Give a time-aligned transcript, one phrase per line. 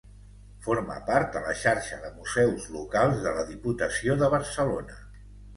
[0.67, 4.99] Forma part de la Xarxa de Museus Locals de la Diputació de Barcelona.